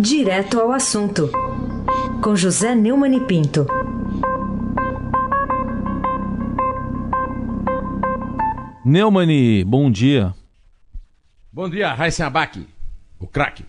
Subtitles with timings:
[0.00, 1.28] Direto ao assunto,
[2.22, 3.66] com José Neumann e Pinto.
[8.84, 10.32] Neumani, bom dia.
[11.52, 12.64] Bom dia, Raíssa Abac,
[13.18, 13.64] o craque.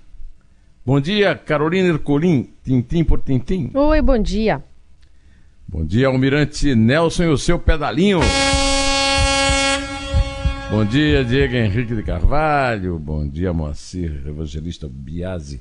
[0.85, 3.71] Bom dia, Carolina Ercolim, tintim por tintim.
[3.73, 4.63] Oi, bom dia.
[5.67, 8.19] Bom dia, Almirante Nelson e o seu pedalinho.
[10.69, 12.99] Bom dia, Diego Henrique de Carvalho.
[12.99, 15.59] Bom dia, Moacir Evangelista Biasi.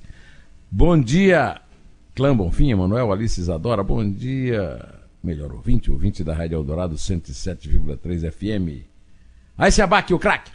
[0.70, 1.62] Bom dia,
[2.14, 3.82] Clã Bonfim, Emanuel Alice Isadora.
[3.82, 4.78] Bom dia,
[5.24, 8.84] melhor ouvinte, ouvinte da Rádio Eldorado 107,3 FM.
[9.56, 10.52] Aí se abaque o craque.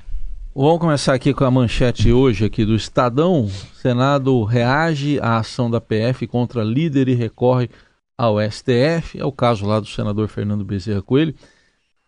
[0.55, 3.49] Vamos começar aqui com a manchete hoje aqui do Estadão.
[3.73, 7.67] Senado reage à ação da PF contra líder e recorre
[8.15, 9.19] ao STF.
[9.19, 11.33] É o caso lá do senador Fernando Bezerra Coelho.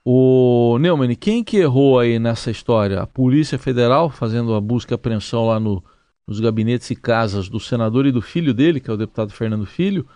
[0.05, 3.01] O Neumann, quem que errou aí nessa história?
[3.01, 5.83] A Polícia Federal fazendo a busca e apreensão lá no,
[6.27, 9.65] nos gabinetes e casas do senador e do filho dele, que é o deputado Fernando
[9.65, 10.07] Filho,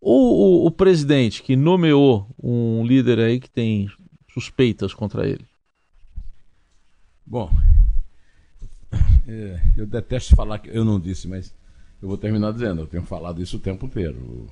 [0.00, 3.90] ou o, o presidente que nomeou um líder aí que tem
[4.32, 5.44] suspeitas contra ele?
[7.26, 7.50] Bom,
[9.26, 11.54] é, eu detesto falar que eu não disse, mas
[12.00, 14.48] eu vou terminar dizendo, eu tenho falado isso o tempo inteiro.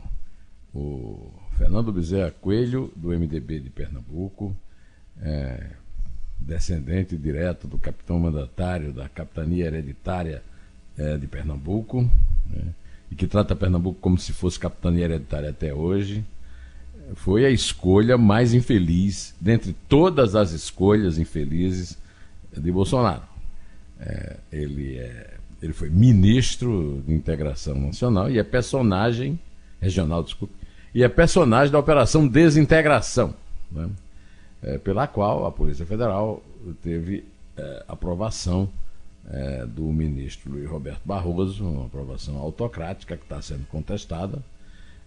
[0.75, 4.55] O, o Fernando Bezerra Coelho, do MDB de Pernambuco,
[5.19, 5.71] é,
[6.39, 10.43] descendente direto do capitão mandatário da capitania hereditária
[10.99, 12.11] é, de Pernambuco,
[12.49, 12.63] né,
[13.11, 16.25] e que trata Pernambuco como se fosse capitania hereditária até hoje,
[17.15, 21.97] foi a escolha mais infeliz, dentre todas as escolhas infelizes
[22.57, 23.23] de Bolsonaro.
[24.01, 29.39] É, ele, é, ele foi ministro de integração nacional e é personagem,
[29.81, 30.55] regional, desculpe,
[30.95, 33.35] e é personagem da Operação Desintegração,
[33.71, 33.89] né,
[34.63, 36.43] é, pela qual a Polícia Federal
[36.83, 37.25] teve
[37.57, 38.69] é, aprovação
[39.31, 44.43] é, do ministro Luiz Roberto Barroso, uma aprovação autocrática que está sendo contestada,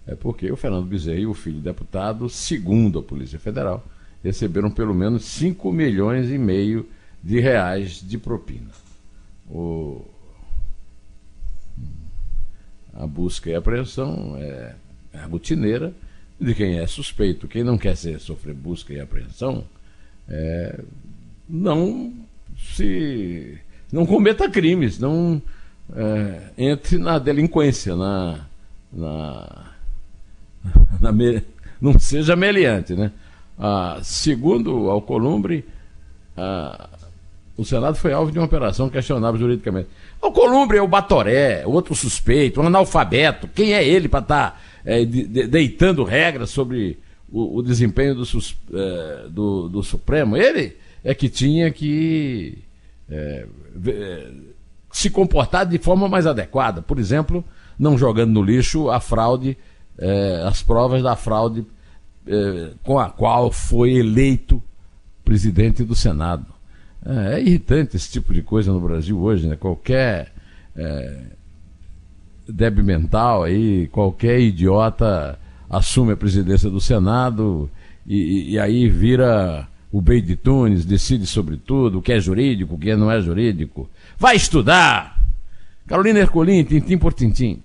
[0.05, 3.85] é porque o Fernando Bezerra e o filho deputado, segundo a Polícia Federal,
[4.23, 6.87] receberam pelo menos 5 milhões e meio
[7.23, 8.71] de reais de propina.
[9.49, 10.05] O...
[12.93, 14.75] A busca e apreensão é,
[15.13, 15.93] é rotineira
[16.39, 17.47] de quem é suspeito.
[17.47, 19.63] Quem não quer ser, sofrer busca e apreensão
[20.27, 20.81] é,
[21.47, 22.13] não
[22.57, 23.57] se
[23.91, 25.41] não cometa crimes, não
[25.95, 28.45] é, entre na delinquência, na,
[28.91, 29.71] na,
[31.01, 31.11] na
[31.81, 33.11] não seja meliante, né?
[33.57, 35.65] Ah, segundo Alcolumbre,
[36.37, 36.89] ah,
[37.57, 39.89] o Senado foi alvo de uma operação questionável juridicamente.
[40.21, 43.49] O Columbre é o Batoré, outro suspeito, um analfabeto.
[43.49, 46.97] Quem é ele para estar tá, é, de, de, deitando regras sobre
[47.29, 50.37] o, o desempenho do, é, do, do, Supremo?
[50.37, 52.59] Ele é que tinha que
[53.09, 53.45] é,
[54.91, 56.81] se comportar de forma mais adequada.
[56.81, 57.43] Por exemplo,
[57.77, 59.57] não jogando no lixo a fraude,
[59.97, 61.65] é, as provas da fraude
[62.27, 64.61] é, com a qual foi eleito
[65.23, 66.45] presidente do Senado.
[67.05, 69.55] É, é, irritante esse tipo de coisa no Brasil hoje, né?
[69.55, 70.31] Qualquer
[70.75, 71.21] é,
[72.47, 75.39] débil mental aí, qualquer idiota
[75.69, 77.69] assume a presidência do Senado
[78.05, 82.75] e, e aí vira o Bey de Tunes, decide sobre tudo, o que é jurídico,
[82.75, 83.89] o que não é jurídico.
[84.17, 85.19] Vai estudar!
[85.87, 87.63] Carolina Ercolim, tintim por tintim.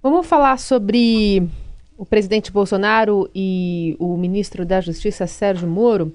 [0.00, 1.48] Vamos falar sobre
[1.96, 6.14] o presidente Bolsonaro e o ministro da Justiça, Sérgio Moro.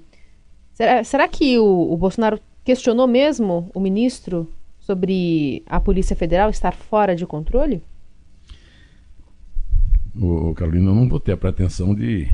[0.73, 6.73] Será, será que o, o Bolsonaro questionou mesmo o ministro sobre a Polícia Federal estar
[6.73, 7.81] fora de controle?
[10.15, 12.29] Ô, Carolina, eu não vou ter a pretensão de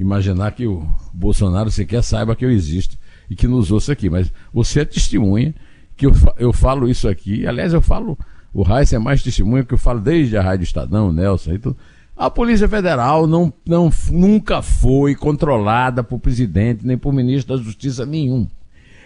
[0.00, 2.96] imaginar que o Bolsonaro sequer saiba que eu existo
[3.28, 5.54] e que nos ouça aqui, mas você é testemunha
[5.96, 7.46] que eu, eu falo isso aqui.
[7.46, 8.18] Aliás, eu falo,
[8.52, 11.76] o Raíssa é mais testemunha que eu falo desde a Rádio Estadão, Nelson e tudo.
[12.16, 18.04] A Polícia Federal não, não, nunca foi controlada por presidente nem por ministro da Justiça
[18.06, 18.48] nenhum.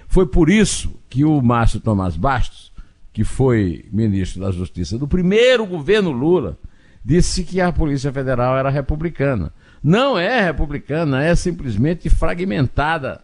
[0.06, 2.72] Foi por isso que o Márcio Tomás Bastos,
[3.12, 6.58] que foi ministro da Justiça do primeiro governo Lula,
[7.04, 9.52] disse que a Polícia Federal era republicana.
[9.84, 13.20] Não é republicana, é simplesmente fragmentada.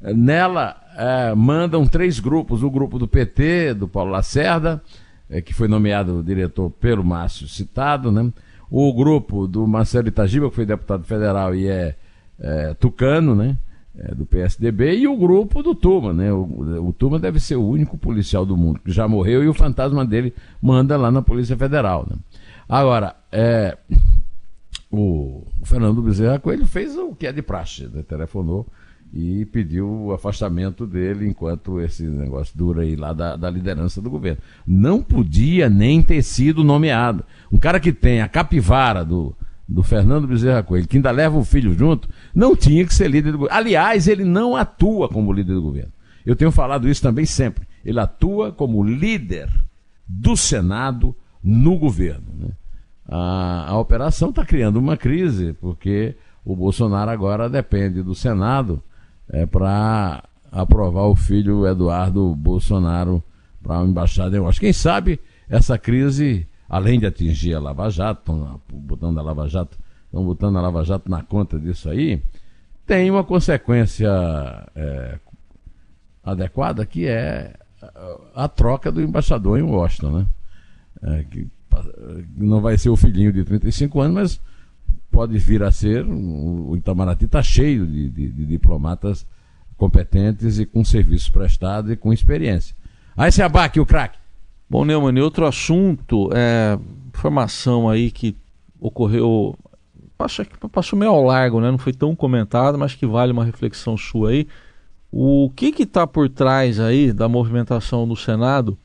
[0.00, 4.80] Nela é, mandam três grupos: o grupo do PT, do Paulo Lacerda,
[5.28, 8.32] é, que foi nomeado diretor pelo Márcio citado, né?
[8.70, 11.94] o grupo do Marcelo Itagiba, que foi deputado federal e é,
[12.40, 13.56] é tucano, né?
[13.96, 16.32] É, do PSDB, e o grupo do Tuma, né?
[16.32, 19.54] O, o Tuma deve ser o único policial do mundo que já morreu e o
[19.54, 22.04] fantasma dele manda lá na Polícia Federal.
[22.10, 22.16] Né?
[22.68, 23.78] Agora, é,
[24.94, 28.02] o, Fernando Bezerra Coelho fez o que é de praxe, né?
[28.02, 28.66] telefonou
[29.12, 34.10] e pediu o afastamento dele enquanto esse negócio dura aí lá da, da liderança do
[34.10, 34.40] governo.
[34.66, 37.24] Não podia nem ter sido nomeado.
[37.52, 39.32] Um cara que tem a capivara do,
[39.68, 43.30] do Fernando Bezerra Coelho, que ainda leva o filho junto, não tinha que ser líder
[43.30, 43.56] do governo.
[43.56, 45.92] Aliás, ele não atua como líder do governo.
[46.26, 47.68] Eu tenho falado isso também sempre.
[47.84, 49.48] Ele atua como líder
[50.08, 52.26] do Senado no governo.
[52.36, 52.48] Né?
[53.08, 58.82] A, a operação está criando uma crise, porque o Bolsonaro agora depende do Senado
[59.28, 63.22] é, para aprovar o filho Eduardo Bolsonaro
[63.62, 65.18] para a embaixada eu acho Quem sabe
[65.48, 70.56] essa crise, além de atingir a Lava Jato, estão botando a Lava Jato, estão botando
[70.58, 72.22] a Lava Jato na conta disso aí,
[72.86, 74.08] tem uma consequência
[74.74, 75.18] é,
[76.22, 77.54] adequada que é
[78.34, 80.26] a troca do embaixador em Washington, né?
[81.02, 81.48] É, que
[82.36, 84.40] não vai ser o filhinho de 35 anos, mas
[85.10, 89.26] pode vir a ser, o Itamaraty está cheio de, de, de, diplomatas
[89.76, 92.74] competentes e com serviços prestados e com experiência.
[93.16, 94.18] Aí se abaque o craque.
[94.68, 96.76] Bom, Neumann, outro assunto, é,
[97.08, 98.36] informação aí que
[98.80, 99.56] ocorreu,
[100.18, 101.70] passou, passou meio ao largo, né?
[101.70, 104.48] não foi tão comentado, mas que vale uma reflexão sua aí.
[105.12, 108.76] O que está por trás aí da movimentação no Senado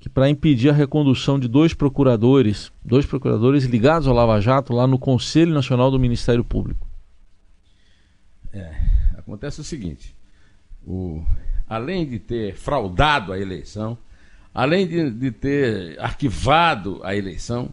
[0.00, 4.86] que para impedir a recondução de dois procuradores, dois procuradores ligados ao Lava Jato lá
[4.86, 6.88] no Conselho Nacional do Ministério Público.
[8.50, 8.74] É,
[9.18, 10.16] acontece o seguinte:
[10.86, 11.22] o,
[11.68, 13.98] além de ter fraudado a eleição,
[14.54, 17.68] além de, de ter arquivado a eleição,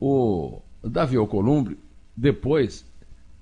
[0.00, 1.76] o Davi Alcolumbre
[2.16, 2.86] depois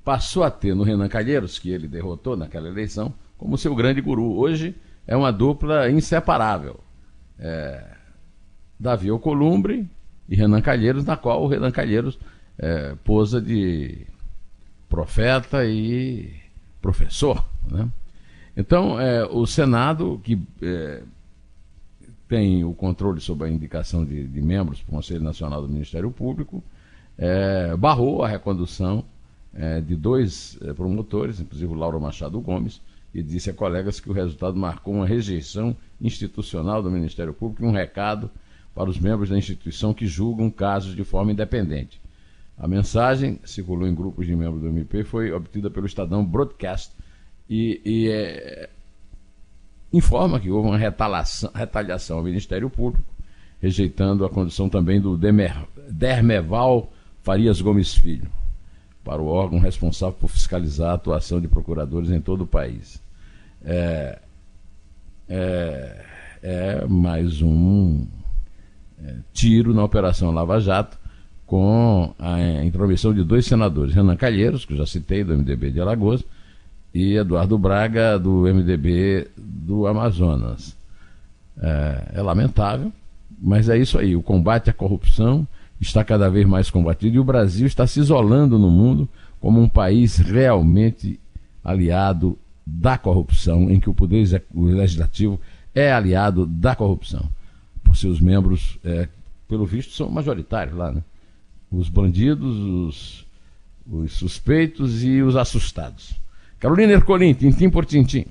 [0.03, 4.39] passou a ter no Renan Calheiros, que ele derrotou naquela eleição, como seu grande guru.
[4.39, 4.75] Hoje
[5.07, 6.81] é uma dupla inseparável.
[7.39, 7.96] É,
[8.79, 9.89] Davi Alcolumbre
[10.29, 12.19] e Renan Calheiros, na qual o Renan Calheiros
[12.59, 14.07] é, posa de
[14.89, 16.35] profeta e
[16.81, 17.45] professor.
[17.71, 17.89] Né?
[18.57, 21.03] Então, é, o Senado, que é,
[22.29, 26.63] tem o controle sobre a indicação de, de membros do Conselho Nacional do Ministério Público,
[27.19, 29.05] é, barrou a recondução
[29.55, 32.81] é, de dois é, promotores, inclusive o Lauro Machado Gomes,
[33.15, 37.67] e disse a colegas que o resultado marcou uma rejeição institucional do Ministério Público e
[37.67, 38.31] um recado
[38.77, 41.99] para os membros da instituição que julgam casos de forma independente.
[42.59, 46.93] A mensagem, circulou em grupos de membros do MP, foi obtida pelo Estadão Broadcast
[47.49, 48.69] e, e é,
[49.91, 53.09] informa que houve uma retaliação, ao Ministério Público,
[53.63, 55.57] rejeitando a condição também do Demer,
[55.89, 56.93] Dermeval
[57.23, 58.31] Farias Gomes Filho,
[59.03, 63.03] para o órgão responsável por fiscalizar a atuação de procuradores em todo o país.
[63.65, 64.19] É,
[65.31, 66.05] é,
[66.43, 68.07] é mais um
[69.33, 70.99] tiro na Operação Lava Jato,
[71.47, 75.81] com a intromissão de dois senadores, Renan Calheiros, que eu já citei, do MDB de
[75.81, 76.25] Alagoas,
[76.93, 80.77] e Eduardo Braga, do MDB do Amazonas.
[81.61, 82.93] É, é lamentável,
[83.41, 84.17] mas é isso aí.
[84.17, 85.47] O combate à corrupção
[85.81, 89.09] está cada vez mais combatido e o Brasil está se isolando no mundo
[89.41, 91.21] como um país realmente
[91.63, 95.41] aliado da corrupção, em que o poder legislativo
[95.75, 97.29] é aliado da corrupção
[98.01, 99.09] seus membros, é,
[99.49, 101.03] pelo visto, são majoritários lá, né?
[101.71, 103.27] Os bandidos, os,
[103.91, 106.15] os suspeitos e os assustados.
[106.59, 108.25] Carolina Ercolim, tintim por tintim.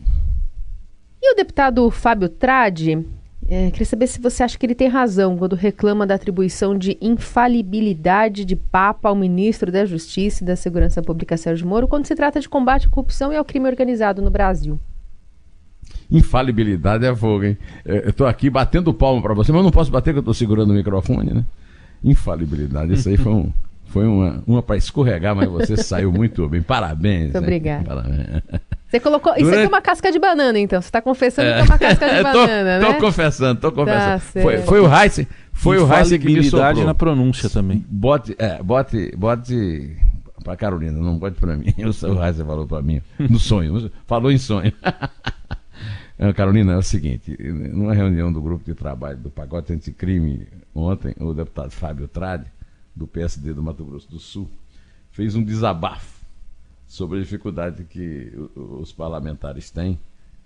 [1.21, 3.05] E o deputado Fábio Tradi,
[3.47, 6.97] é, queria saber se você acha que ele tem razão quando reclama da atribuição de
[6.99, 12.15] infalibilidade de Papa ao ministro da Justiça e da Segurança Pública, Sérgio Moro, quando se
[12.15, 14.79] trata de combate à corrupção e ao crime organizado no Brasil.
[16.11, 17.57] Infalibilidade é fogo, hein?
[17.83, 20.71] Eu estou aqui batendo palma para você, mas não posso bater que eu estou segurando
[20.71, 21.45] o microfone, né?
[22.03, 23.51] Infalibilidade, isso aí foi um.
[23.87, 26.61] Foi uma, uma para escorregar, mas você saiu muito bem.
[26.61, 27.31] Parabéns.
[27.31, 27.85] Muito obrigada.
[27.85, 28.43] Parabéns.
[28.89, 29.33] Você colocou.
[29.33, 29.45] Durante...
[29.45, 30.81] Isso aqui é uma casca de banana, então.
[30.81, 31.53] Você está confessando é...
[31.53, 32.85] que é uma casca de banana, né?
[32.85, 34.19] Tô confessando, tô confessando.
[34.19, 35.27] Tá foi, foi o Heisen.
[35.53, 36.85] Foi o Heisen que me soprou.
[36.85, 37.85] na pronúncia também.
[37.89, 39.95] Bote, é, bote, bote
[40.43, 41.73] para Carolina, não bote para mim.
[41.79, 43.89] O Heisen falou para mim no sonho.
[44.05, 44.73] Falou em sonho.
[46.17, 51.13] É, Carolina, é o seguinte: numa reunião do grupo de trabalho do Pacote Anticrime, ontem,
[51.19, 52.45] o deputado Fábio Trade,
[52.95, 54.49] do PSD do Mato Grosso do Sul,
[55.11, 56.25] fez um desabafo
[56.87, 59.99] sobre a dificuldade que os parlamentares têm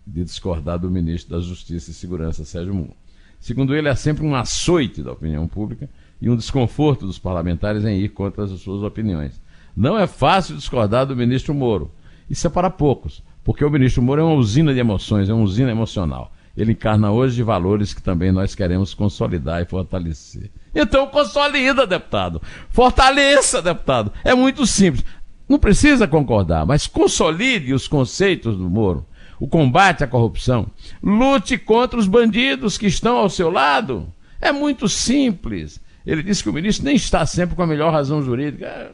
[0.05, 2.95] de discordar do ministro da Justiça e Segurança, Sérgio Moro.
[3.39, 5.87] Segundo ele, é sempre um açoite da opinião pública
[6.19, 9.39] e um desconforto dos parlamentares em ir contra as suas opiniões.
[9.75, 11.91] Não é fácil discordar do ministro Moro.
[12.29, 13.23] Isso é para poucos.
[13.49, 16.31] Porque o ministro Moro é uma usina de emoções, é uma usina emocional.
[16.55, 20.51] Ele encarna hoje valores que também nós queremos consolidar e fortalecer.
[20.75, 22.39] Então consolida, deputado.
[22.69, 24.13] Fortaleça, deputado.
[24.23, 25.03] É muito simples.
[25.49, 29.03] Não precisa concordar, mas consolide os conceitos do Moro.
[29.39, 30.67] O combate à corrupção.
[31.01, 34.13] Lute contra os bandidos que estão ao seu lado.
[34.39, 35.81] É muito simples.
[36.05, 38.91] Ele disse que o ministro nem está sempre com a melhor razão jurídica.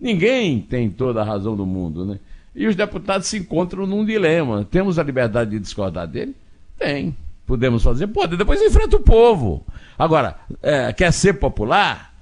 [0.00, 2.18] Ninguém tem toda a razão do mundo, né?
[2.54, 4.66] E os deputados se encontram num dilema.
[4.70, 6.36] Temos a liberdade de discordar dele?
[6.78, 7.16] Tem.
[7.46, 8.06] Podemos fazer?
[8.06, 8.36] Pode.
[8.36, 9.66] Depois enfrenta o povo.
[9.98, 12.14] Agora, é, quer ser popular?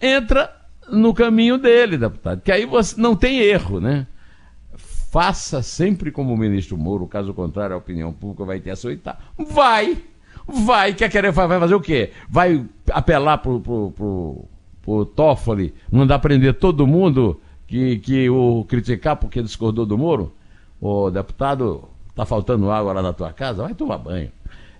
[0.00, 0.54] Entra
[0.90, 2.40] no caminho dele, deputado.
[2.42, 4.06] Que aí você não tem erro, né?
[5.10, 9.18] Faça sempre como o ministro Moro, caso contrário, a opinião pública vai te açoitar.
[9.36, 9.98] Vai!
[10.46, 10.94] Vai!
[10.94, 12.12] Quer querer vai fazer o quê?
[12.28, 14.44] Vai apelar pro, pro, pro,
[14.82, 20.34] pro Toffoli, mandar prender todo mundo que, que o criticar porque discordou do Moro?
[20.80, 21.84] Ô deputado,
[22.16, 23.62] tá faltando água lá na tua casa?
[23.62, 24.30] Vai tomar banho.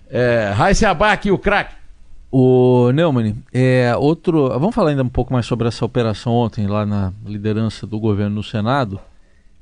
[0.09, 1.75] É, Raíssa Abac, o craque.
[2.29, 4.49] O Neumann, é, outro.
[4.49, 8.35] Vamos falar ainda um pouco mais sobre essa operação ontem lá na liderança do governo
[8.35, 8.99] no Senado.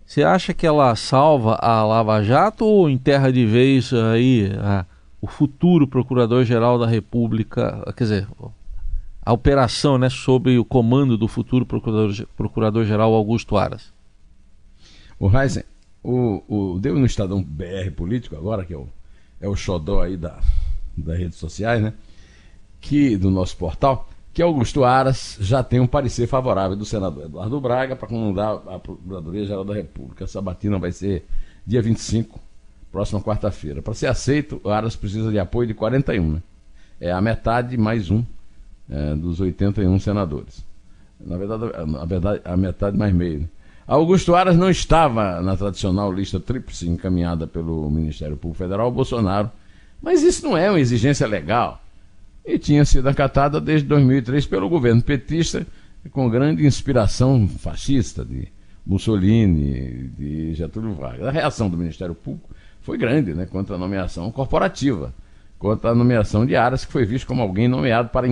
[0.05, 4.85] Você acha que ela salva a Lava Jato ou enterra de vez aí a,
[5.21, 7.83] o futuro Procurador-Geral da República?
[7.95, 8.27] Quer dizer,
[9.29, 13.93] a operação né, sob o comando do futuro Procurador-Geral Procurador Augusto Aras?
[15.19, 15.63] O Heisen,
[16.03, 18.87] o, o, deu no Estadão BR Político agora, que é o,
[19.39, 20.39] é o xodó aí da,
[20.97, 21.93] das redes sociais, né?
[22.81, 27.61] que do nosso portal, que Augusto Aras já tem um parecer favorável do senador Eduardo
[27.61, 30.23] Braga para comandar a Procuradoria-Geral da República.
[30.23, 31.23] Essa batina vai ser
[31.67, 32.39] dia 25,
[32.91, 33.79] próxima quarta-feira.
[33.79, 36.41] Para ser aceito, o Aras precisa de apoio de 41, né?
[36.99, 38.23] É a metade mais um
[38.89, 40.65] é, dos 81 senadores.
[41.19, 43.41] Na verdade, a, verdade, a metade mais meio.
[43.41, 43.47] Né?
[43.85, 49.51] Augusto Aras não estava na tradicional lista tríplice encaminhada pelo Ministério Público Federal, Bolsonaro,
[50.01, 51.81] mas isso não é uma exigência legal
[52.45, 55.65] e tinha sido acatada desde 2003 pelo governo petista,
[56.11, 58.47] com grande inspiração fascista de
[58.85, 61.27] Mussolini, de Getúlio Vargas.
[61.27, 62.49] A reação do Ministério Público
[62.81, 65.13] foi grande né, contra a nomeação corporativa,
[65.59, 68.27] contra a nomeação de Aras, que foi visto como alguém nomeado para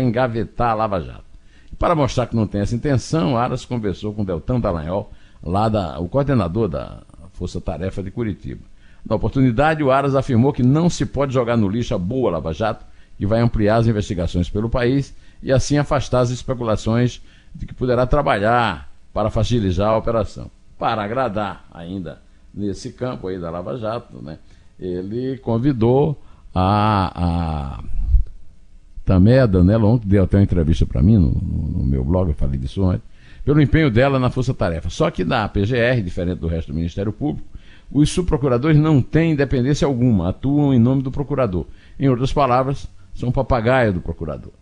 [0.00, 1.24] engavetar a Lava Jato.
[1.70, 6.00] E para mostrar que não tem essa intenção, Aras conversou com Deltão Dallagnol, lá da,
[6.00, 7.02] o coordenador da
[7.34, 8.62] Força Tarefa de Curitiba.
[9.04, 12.54] Na oportunidade, o Aras afirmou que não se pode jogar no lixo a boa Lava
[12.54, 12.86] Jato
[13.20, 17.20] e vai ampliar as investigações pelo país e assim afastar as especulações
[17.54, 20.50] de que poderá trabalhar para facilitar a operação.
[20.78, 24.38] Para agradar ainda nesse campo aí da Lava Jato, né,
[24.80, 26.20] ele convidou
[26.54, 27.84] a, a
[29.04, 32.34] também a Danela ontem deu até uma entrevista para mim no, no, meu blog, eu
[32.34, 33.02] falei disso ontem,
[33.44, 34.88] pelo empenho dela na Força Tarefa.
[34.88, 37.46] Só que na PGR, diferente do resto do Ministério Público,
[37.92, 41.66] os subprocuradores não têm independência alguma, atuam em nome do procurador.
[42.00, 44.52] Em outras palavras, são papagaio do procurador.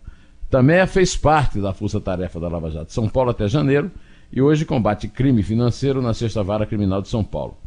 [0.49, 3.89] Também fez parte da força-tarefa da Lava Jato São Paulo até janeiro
[4.31, 7.57] e hoje combate crime financeiro na Sexta Vara Criminal de São Paulo.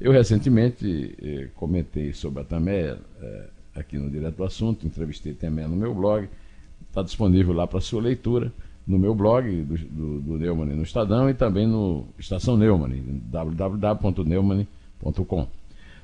[0.00, 5.66] Eu recentemente eh, comentei sobre a Tamé eh, aqui no Direto do Assunto, entrevistei Tamé
[5.66, 6.26] no meu blog,
[6.88, 8.50] está disponível lá para sua leitura
[8.86, 15.48] no meu blog do, do, do Neumann no Estadão e também no Estação Neumann, www.neumann.com.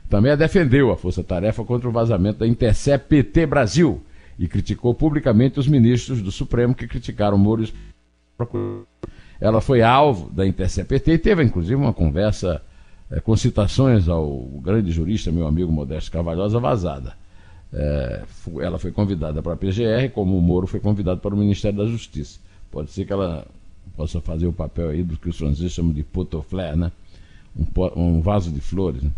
[0.09, 4.03] Também defendeu a Força Tarefa contra o vazamento da Intercept PT Brasil,
[4.41, 7.69] e criticou publicamente os ministros do Supremo que criticaram Moro.
[9.39, 12.62] Ela foi alvo da Intercept e teve inclusive uma conversa
[13.11, 17.20] é, com citações ao grande jurista, meu amigo Modesto Carvalhosa, vazada.
[17.73, 18.23] É,
[18.61, 21.87] ela foi convidada para a PGR, como o Moro foi convidado para o Ministério da
[21.87, 22.41] Justiça.
[22.71, 23.47] Pode ser que ela
[23.97, 26.91] possa fazer o papel aí do que os franceses chamam de potoflé, né?
[27.57, 29.03] Um, um, vaso de flores.
[29.03, 29.11] Né?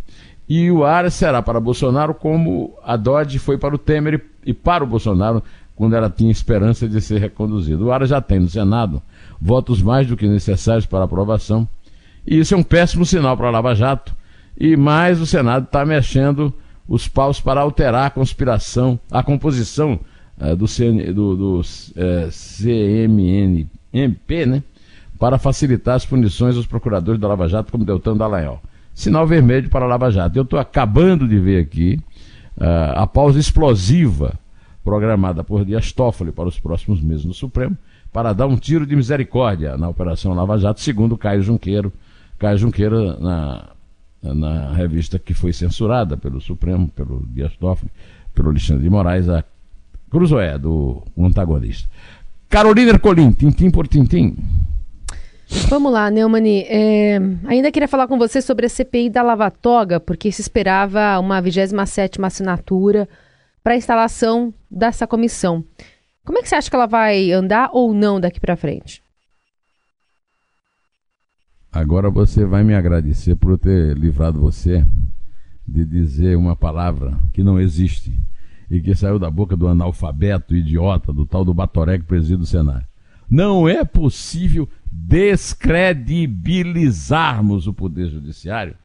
[0.49, 4.83] E o Aras será para Bolsonaro como a Dodge foi para o Temer e para
[4.83, 5.43] o Bolsonaro
[5.77, 7.83] quando ela tinha esperança de ser reconduzida.
[7.83, 9.03] O Aras já tem no Senado
[9.41, 11.69] votos mais do que necessários para aprovação.
[12.27, 14.15] E isso é um péssimo sinal para a Lava Jato.
[14.59, 16.53] E mais o Senado está mexendo
[16.89, 20.01] os paus para alterar a conspiração, a composição
[20.39, 21.65] uh, do, CN, do, do uh,
[21.97, 23.67] eh, CMNMP,
[24.47, 24.63] né?
[25.19, 28.61] Para facilitar as punições aos procuradores da Lava Jato, como Deltan Dallagnol
[28.95, 30.39] sinal vermelho para a Lava Jato.
[30.39, 32.01] Eu estou acabando de ver aqui
[32.57, 34.39] uh, a pausa explosiva
[34.85, 37.77] programada por Dias Toffoli para os próximos meses no Supremo
[38.13, 41.93] para dar um tiro de misericórdia na Operação Lava Jato, segundo Caio Junqueiro.
[42.39, 43.71] Caio Junqueiro, na,
[44.23, 47.91] na revista que foi censurada pelo Supremo, pelo Dias Toffoli,
[48.33, 49.45] pelo Alexandre de Moraes, a
[50.09, 51.89] Cruzoé, do antagonista.
[52.49, 54.37] Carolina Ercolim, tintim por tintim.
[55.69, 56.65] Vamos lá, Neumani.
[56.69, 61.19] É, ainda queria falar com você sobre a CPI da Lava Toga, porque se esperava
[61.19, 63.09] uma 27 assinatura
[63.63, 65.65] para a instalação dessa comissão.
[66.25, 69.03] Como é que você acha que ela vai andar ou não daqui para frente?
[71.73, 74.85] Agora você vai me agradecer por eu ter livrado você
[75.67, 78.15] de dizer uma palavra que não existe
[78.71, 82.47] e que saiu da boca do analfabeto idiota, do tal do Batoré que preside o
[82.47, 82.85] Senado.
[83.29, 88.77] Não é possível descredibilizarmos o Poder Judiciário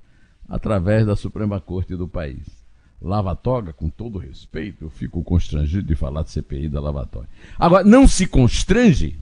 [0.48, 2.66] através da Suprema Corte do país.
[3.02, 7.28] Lava toga, com todo respeito, eu fico constrangido de falar de CPI da Lava Toga.
[7.60, 9.20] Agora, não se constrange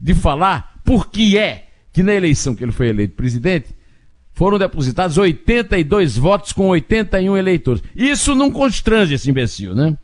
[0.00, 3.68] de falar por que é que na eleição que ele foi eleito presidente,
[4.32, 7.82] foram depositados 82 votos com 81 eleitores.
[7.94, 9.96] Isso não constrange esse imbecil, né?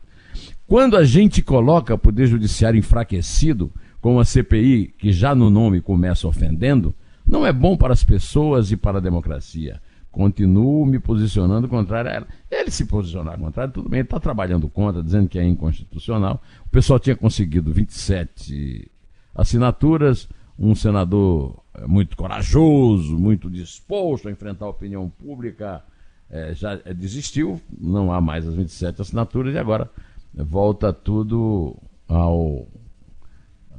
[0.65, 3.69] Quando a gente coloca o Poder Judiciário enfraquecido,
[3.99, 6.95] com a CPI, que já no nome começa ofendendo,
[7.27, 9.81] não é bom para as pessoas e para a democracia.
[10.09, 12.27] Continuo me posicionando contrário a ela.
[12.49, 16.41] Ele se posicionar contrário, tudo bem, está trabalhando contra, dizendo que é inconstitucional.
[16.65, 18.89] O pessoal tinha conseguido 27
[19.35, 25.83] assinaturas, um senador muito corajoso, muito disposto a enfrentar a opinião pública,
[26.29, 29.89] é, já desistiu, não há mais as 27 assinaturas e agora
[30.33, 31.75] volta tudo
[32.07, 32.67] ao,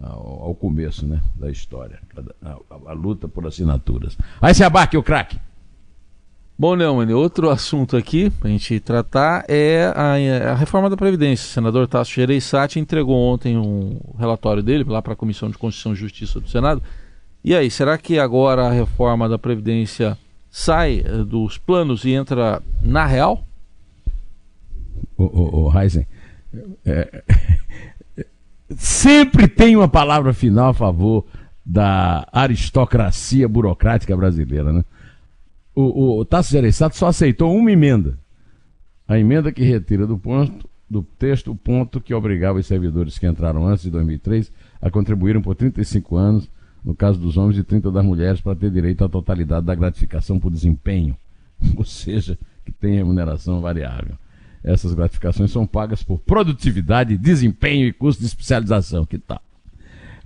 [0.03, 2.01] ao, ao começo né, da história,
[2.43, 4.17] a, a, a, luta por assinaturas.
[4.41, 5.39] Aí se abaque o craque.
[6.59, 11.47] Bom, Neumann, outro assunto aqui para a gente tratar é a, a, reforma da Previdência.
[11.47, 15.93] O senador Tasso Gereissati entregou ontem um relatório dele lá para a Comissão de Constituição
[15.93, 16.83] e Justiça do Senado.
[17.45, 20.17] E aí, será que agora a reforma da Previdência
[20.51, 23.45] sai eh, dos planos e entra na real?
[25.17, 26.07] O, o, Heisen,
[26.85, 27.23] é,
[28.77, 31.25] sempre tem uma palavra final a favor
[31.65, 34.85] da aristocracia burocrática brasileira, né?
[35.75, 38.19] O, o Tasso Gereissati só aceitou uma emenda.
[39.09, 43.27] A emenda que retira do ponto do texto o ponto que obrigava os servidores que
[43.27, 46.51] entraram antes de 2003 a contribuírem por 35 anos,
[46.85, 50.39] no caso dos homens e 30 das mulheres, para ter direito à totalidade da gratificação
[50.39, 51.17] por desempenho,
[51.77, 54.17] ou seja, que tem remuneração variável.
[54.65, 59.05] Essas gratificações são pagas por produtividade, desempenho e custo de especialização.
[59.05, 59.43] Que tal?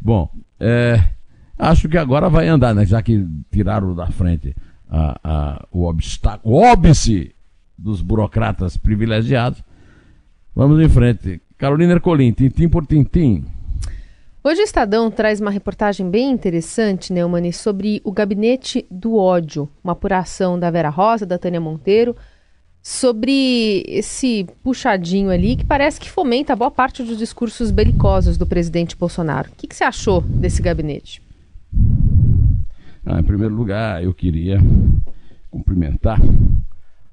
[0.01, 1.03] Bom, é,
[1.59, 2.85] acho que agora vai andar, né?
[2.85, 4.55] Já que tiraram da frente
[4.91, 7.35] a, a, o obstáculo, o óbice
[7.77, 9.63] dos burocratas privilegiados.
[10.55, 11.41] Vamos em frente.
[11.59, 13.45] Carolina Ercolim, tintim por tintim.
[14.47, 19.93] Hoje o Estadão traz uma reportagem bem interessante, Neumani, sobre o gabinete do ódio, uma
[19.93, 22.15] apuração da Vera Rosa, da Tânia Monteiro,
[22.81, 28.97] sobre esse puxadinho ali que parece que fomenta boa parte dos discursos belicosos do presidente
[28.97, 29.49] Bolsonaro.
[29.51, 31.21] O que, que você achou desse gabinete?
[33.05, 34.61] Ah, em primeiro lugar, eu queria
[35.51, 36.21] cumprimentar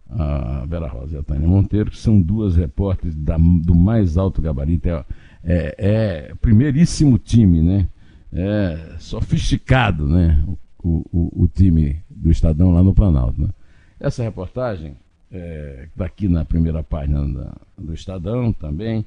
[0.08, 4.39] a Vera Rosa e a Tânia Monteiro, que são duas repórteres da, do mais alto
[4.39, 4.88] gabarito.
[4.88, 5.04] É,
[5.44, 7.88] é, é, primeiríssimo time, né?
[8.32, 10.44] É sofisticado, né?
[10.84, 13.40] O, o, o, time do Estadão lá no Planalto.
[13.42, 13.50] Né?
[14.00, 14.98] Essa reportagem
[15.32, 19.06] é, daqui na primeira página da, do Estadão também,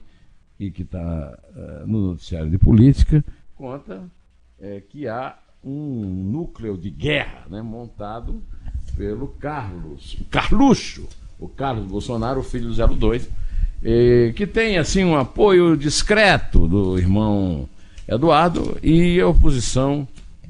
[0.58, 4.04] e que está é, no noticiário de política, conta
[4.58, 8.42] é, que há um núcleo de guerra né, montado
[8.96, 13.28] pelo Carlos, Carluxo, o Carlos Bolsonaro, o filho do 02,
[14.34, 17.68] que tem assim um apoio discreto do irmão
[18.08, 20.06] Eduardo e a oposição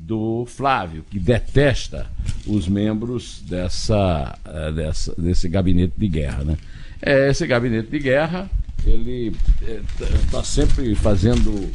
[0.06, 2.06] do Flávio, que detesta
[2.46, 6.44] os membros dessa, eh, dessa, desse gabinete de guerra.
[6.44, 6.56] Né?
[7.02, 8.48] É, esse gabinete de guerra,
[8.84, 11.70] ele está eh, sempre fazendo.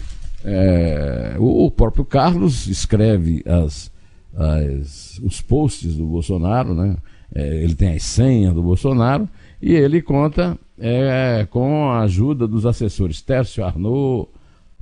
[0.45, 3.91] É, o, próprio Carlos escreve as,
[4.33, 6.95] as, os posts do Bolsonaro, né?
[7.33, 9.27] É, ele tem as senhas do Bolsonaro
[9.61, 14.27] e ele conta é, com a ajuda dos assessores Tércio Arnaud,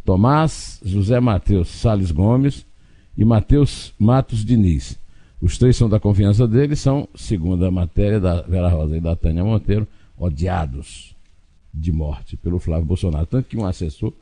[0.05, 2.65] Tomás, José Matheus Sales Gomes
[3.17, 4.97] e Matheus Matos Diniz.
[5.41, 9.15] Os três são da confiança dele, são, segundo a matéria da Vera Rosa e da
[9.15, 9.85] Tânia Monteiro,
[10.17, 11.15] odiados
[11.73, 13.25] de morte pelo Flávio Bolsonaro.
[13.25, 14.13] Tanto que um assessor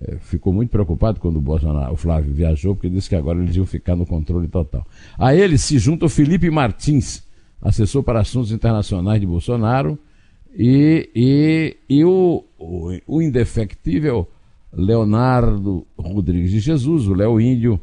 [0.00, 3.54] eh, ficou muito preocupado quando o, Bolsonaro, o Flávio viajou, porque disse que agora eles
[3.56, 4.86] iam ficar no controle total.
[5.18, 7.24] A ele se junta o Felipe Martins,
[7.60, 9.98] assessor para assuntos internacionais de Bolsonaro,
[10.56, 14.28] e, e, e o, o, o indefectível
[14.72, 17.80] Leonardo Rodrigues de Jesus, o Léo Índio,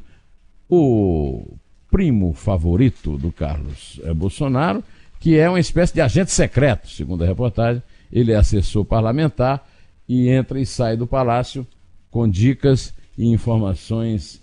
[0.70, 1.58] o
[1.90, 4.84] primo favorito do Carlos é, Bolsonaro,
[5.20, 7.84] que é uma espécie de agente secreto, segundo a reportagem.
[8.12, 9.68] Ele é assessor parlamentar
[10.08, 11.68] e entra e sai do palácio
[12.10, 14.42] com dicas e informações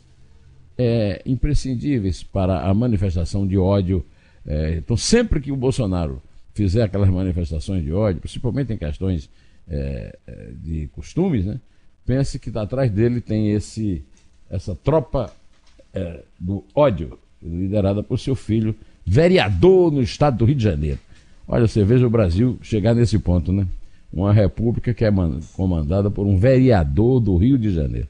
[0.77, 4.05] é, imprescindíveis para a manifestação de ódio.
[4.47, 6.23] É, então, sempre que o Bolsonaro
[6.59, 9.31] fizer aquelas manifestações de ódio, principalmente em questões
[9.69, 11.61] é, é de costumes, né,
[12.05, 14.05] pense que atrás dele tem esse,
[14.51, 15.33] essa tropa
[15.95, 18.75] é, do ódio liderada por seu filho,
[19.07, 20.99] vereador no estado do Rio de Janeiro.
[21.47, 23.65] Olha, você veja o Brasil chegar nesse ponto, né?
[24.13, 25.11] Uma república que é
[25.53, 28.09] comandada por um vereador do Rio de Janeiro.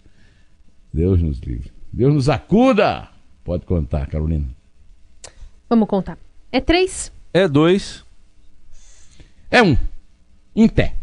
[0.92, 1.70] Deus nos livre.
[1.92, 3.08] Deus nos acuda!
[3.44, 4.46] Pode contar, Carolina.
[5.68, 6.18] Vamos contar.
[6.50, 7.12] É três?
[7.34, 8.07] É dois.
[9.50, 9.76] É um.
[10.54, 10.97] Em pé.